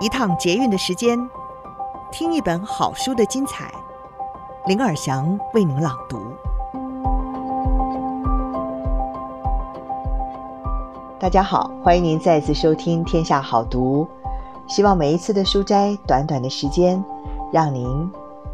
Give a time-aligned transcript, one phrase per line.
[0.00, 1.18] 一趟捷运的时间，
[2.12, 3.68] 听一本好书的精彩。
[4.64, 6.20] 林尔祥为您朗读。
[11.18, 14.06] 大家好，欢迎您再次收听《天下好读》。
[14.72, 17.04] 希望每一次的书斋，短短的时间，
[17.52, 18.08] 让您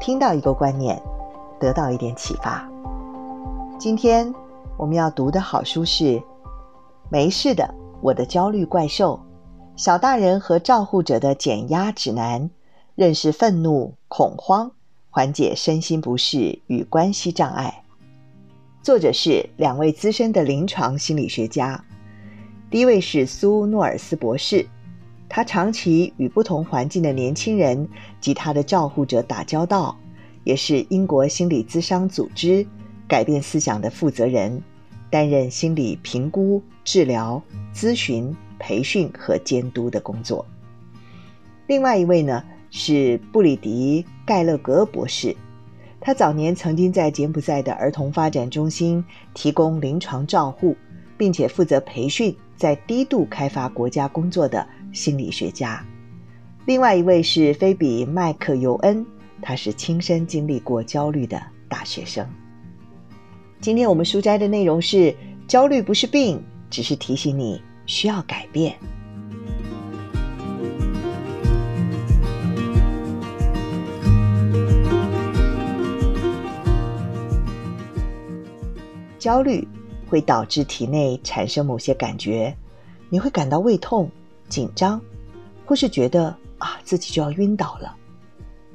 [0.00, 1.00] 听到一个观念，
[1.60, 2.68] 得到一点启发。
[3.78, 4.34] 今天
[4.76, 6.04] 我们要读的好书是
[7.08, 9.20] 《没事的，我的焦虑怪兽》。
[9.78, 12.50] 小大人和照护者的减压指南，
[12.96, 14.72] 认识愤怒、恐慌，
[15.08, 17.84] 缓解身心不适与关系障碍。
[18.82, 21.84] 作者是两位资深的临床心理学家。
[22.68, 24.66] 第一位是苏诺尔斯博士，
[25.28, 27.88] 他长期与不同环境的年轻人
[28.20, 29.96] 及他的照护者打交道，
[30.42, 32.66] 也是英国心理咨商组织
[33.06, 34.60] 改变思想的负责人，
[35.08, 37.40] 担任心理评估、治疗、
[37.72, 38.34] 咨询。
[38.58, 40.44] 培训和监督的工作。
[41.66, 45.36] 另外一位呢是布里迪·盖勒格博士，
[46.00, 50.76] 他早年曾经在柬埔寨的儿童发展中心提供临床照护，
[51.16, 55.84] 并且负责培训在低度开发国家工作的心理学家。
[56.66, 59.04] 另外一位是菲比·麦克尤恩，
[59.40, 62.26] 他是亲身经历过焦虑的大学生。
[63.60, 65.14] 今天我们书斋的内容是：
[65.46, 67.60] 焦虑不是病，只是提醒你。
[67.88, 68.78] 需要改变。
[79.18, 79.66] 焦虑
[80.08, 82.56] 会导致体内产生某些感觉，
[83.10, 84.08] 你会感到胃痛、
[84.48, 84.98] 紧张，
[85.66, 87.94] 或是觉得啊自己就要晕倒了。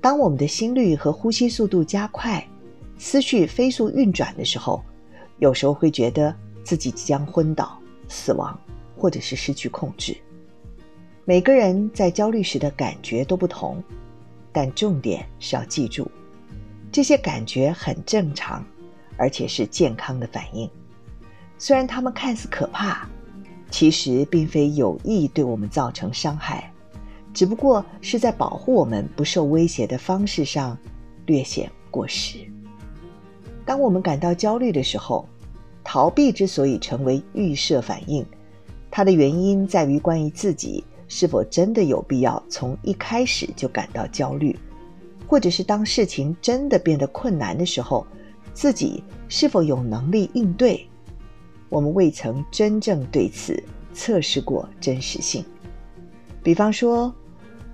[0.00, 2.44] 当我们的心率和呼吸速度加快，
[2.98, 4.82] 思绪飞速运转的时候，
[5.38, 8.58] 有时候会觉得自己即将昏倒、死亡。
[9.04, 10.16] 或者是失去控制。
[11.26, 13.84] 每个人在焦虑时的感觉都不同，
[14.50, 16.10] 但重点是要记住，
[16.90, 18.64] 这些感觉很正常，
[19.18, 20.66] 而且是健康的反应。
[21.58, 23.06] 虽然他们看似可怕，
[23.70, 26.72] 其实并非有意对我们造成伤害，
[27.34, 30.78] 只不过是在保护我们不受威胁的方式上
[31.26, 32.38] 略显过时。
[33.66, 35.28] 当我们感到焦虑的时候，
[35.84, 38.24] 逃避之所以成为预设反应。
[38.96, 44.56] 它的原因在于关于自己是否真的有必要从一开始就感到焦虑，
[45.26, 48.06] 或者是当事情真的变得困难的时候，
[48.52, 50.86] 自己是否有能力应对。
[51.70, 53.60] 我们未曾真正对此
[53.92, 55.44] 测试过真实性。
[56.40, 57.12] 比方说，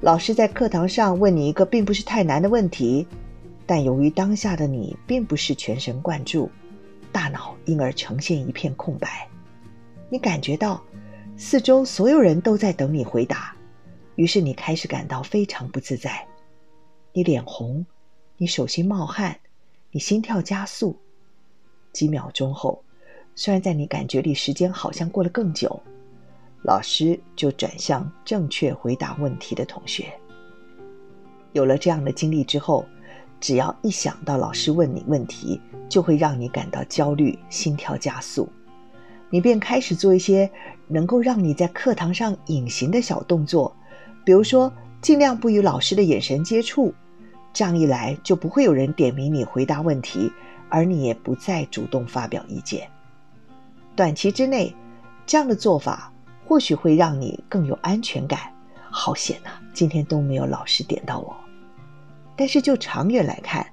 [0.00, 3.06] 老师在课堂上问你一个并不是太难的问题，
[3.66, 6.50] 但由于当下的你并不是全神贯注，
[7.12, 9.28] 大脑因而呈现一片空白，
[10.08, 10.82] 你感觉到。
[11.42, 13.56] 四周所有人都在等你回答，
[14.16, 16.22] 于是你开始感到非常不自在。
[17.14, 17.84] 你脸红，
[18.36, 19.34] 你手心冒汗，
[19.90, 20.94] 你心跳加速。
[21.94, 22.84] 几秒钟后，
[23.34, 25.82] 虽然在你感觉里时间好像过了更久，
[26.62, 30.12] 老师就转向正确回答问题的同学。
[31.54, 32.84] 有了这样的经历之后，
[33.40, 35.58] 只要一想到老师问你问题，
[35.88, 38.46] 就会让你感到焦虑，心跳加速。
[39.30, 40.50] 你便开始做一些
[40.88, 43.74] 能够让你在课堂上隐形的小动作，
[44.24, 46.92] 比如说尽量不与老师的眼神接触，
[47.52, 50.30] 这样一来就不会有人点名你回答问题，
[50.68, 52.88] 而你也不再主动发表意见。
[53.94, 54.74] 短期之内，
[55.26, 56.12] 这样的做法
[56.46, 58.40] 或许会让你更有安全感。
[58.90, 61.36] 好险呐，今天都没有老师点到我。
[62.34, 63.64] 但是就长远来看，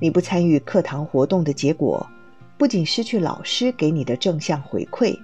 [0.00, 2.04] 你不参与课堂活动的结果。
[2.58, 5.16] 不仅失去老师给你的正向回馈，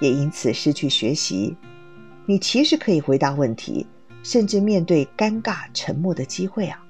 [0.00, 1.54] 也因此失去学习。
[2.24, 3.86] 你其实可以回答问题，
[4.22, 6.82] 甚至面对尴尬沉默的机会啊！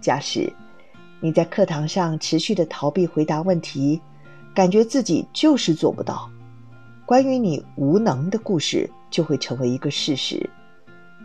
[0.00, 0.50] 假使
[1.20, 4.00] 你在课堂上持续的逃避回答问题，
[4.54, 6.30] 感觉自己就是做不到，
[7.04, 10.48] 关于你无能的故事就会成为一个事实。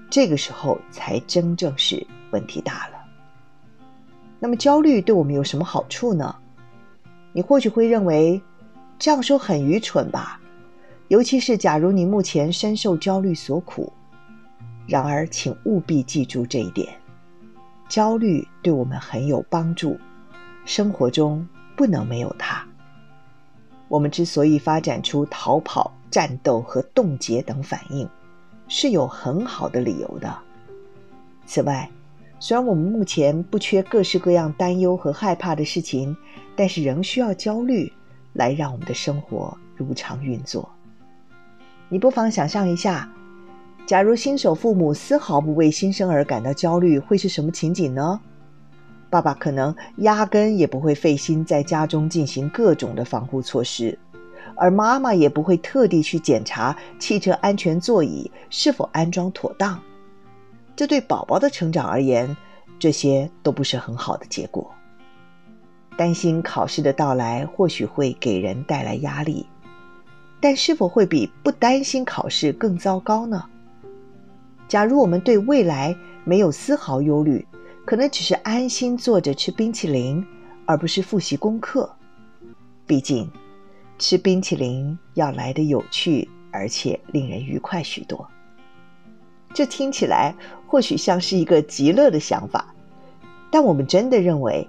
[0.09, 2.97] 这个时候才真正是问题大了。
[4.37, 6.35] 那么焦虑对我们有什么好处呢？
[7.37, 8.41] 你或许会认为
[8.97, 10.41] 这样说很愚蠢吧，
[11.07, 13.93] 尤其是假如你目前深受焦虑所苦。
[14.87, 16.99] 然而，请务必记住这一点：
[17.87, 19.99] 焦虑对我们很有帮助，
[20.65, 22.65] 生活中不能没有它。
[23.87, 28.09] 我们之所以发展出逃跑、战斗和冻结等反应，
[28.67, 30.35] 是有很好的理由的。
[31.45, 31.87] 此外，
[32.39, 36.15] 虽然我们目前不缺各式各样担忧和害怕的事情，
[36.55, 37.91] 但是仍需要焦虑
[38.33, 40.69] 来让我们的生活如常运作。
[41.89, 43.11] 你不妨想象一下，
[43.87, 48.19] 假如新手父母丝毫不为新生儿感到焦虑，会是什么情景呢？
[49.09, 53.97] 爸爸可能压根也不会费心在家中进行各种的防护措施，
[54.55, 59.81] 而妈妈也不会特地去检查汽车安全座椅是否安装妥当。
[60.77, 62.37] 这对宝宝的成长而言，
[62.77, 64.71] 这些都不是很好的结果。
[65.97, 69.47] 担心考试的到来，或许会给人带来压力，
[70.39, 73.43] 但是否会比不担心考试更糟糕呢？
[74.67, 77.43] 假如我们对未来没有丝毫忧虑，
[77.83, 80.23] 可能只是安心坐着吃冰淇淋，
[80.67, 81.91] 而不是复习功课。
[82.85, 83.27] 毕竟，
[83.97, 88.29] 吃冰淇淋要来得有趣，而且令人愉快许多。
[89.53, 90.33] 这听起来
[90.67, 92.73] 或许像是一个极乐的想法，
[93.51, 94.67] 但我们真的认为，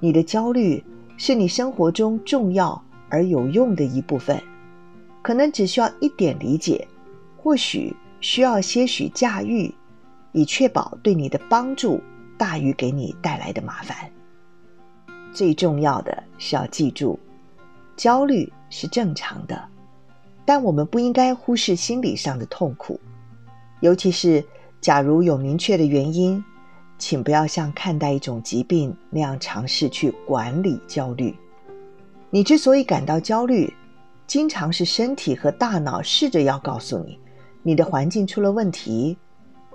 [0.00, 0.82] 你的焦虑
[1.16, 4.42] 是你生活中重要而有用的一部分，
[5.22, 6.86] 可能只需要一点理解，
[7.36, 7.94] 或许。
[8.24, 9.74] 需要些许驾驭，
[10.30, 12.00] 以确保对你的帮助
[12.38, 13.96] 大于给你带来的麻烦。
[15.32, 17.18] 最重要的是要记住，
[17.96, 19.60] 焦虑是正常的，
[20.44, 23.00] 但我们不应该忽视心理上的痛苦。
[23.82, 24.42] 尤其是
[24.80, 26.42] 假如有明确的原因，
[26.98, 31.34] 请不要像看待一种疾病那样尝试去管理焦虑。
[32.30, 33.72] 你之所以感到焦虑，
[34.24, 37.18] 经常是身体和大脑试着要告诉你。
[37.64, 39.16] 你的环境出了问题，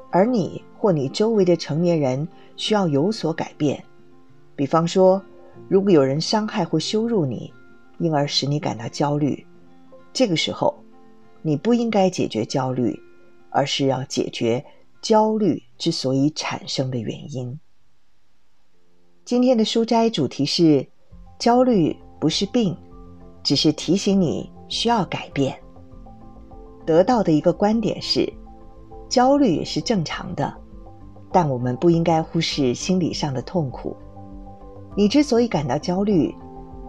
[0.09, 2.25] 而你或你周围的成年人
[2.56, 3.83] 需要有所改变。
[4.56, 5.21] 比方说，
[5.68, 7.51] 如果有人伤害或羞辱你，
[7.98, 9.45] 因而使你感到焦虑，
[10.13, 10.74] 这个时候，
[11.42, 12.98] 你不应该解决焦虑，
[13.57, 14.63] 而是要解决
[15.01, 17.59] 焦虑之所以产生的原因。
[19.25, 20.88] 今天的书斋主题是：
[21.39, 22.77] 焦虑不是病，
[23.42, 25.59] 只是提醒你需要改变。
[26.86, 28.31] 得到的一个观点是，
[29.09, 30.54] 焦虑也是正常的，
[31.31, 33.98] 但我们不应该忽视心理上的痛苦。
[34.95, 36.31] 你之所以感到焦虑，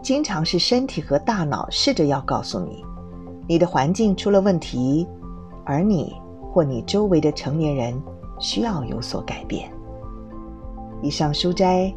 [0.02, 2.84] 经常是身体和大脑试着要告诉你，
[3.48, 5.08] 你的环境出了问题，
[5.64, 6.14] 而你
[6.52, 8.00] 或你周围的成年人
[8.38, 9.70] 需要有所改变。
[11.02, 11.94] 以上书斋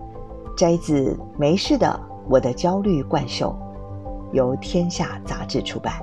[0.56, 2.00] 摘自《没事的，
[2.30, 3.56] 我的焦虑怪兽》，
[4.36, 5.94] 由天下杂志出版。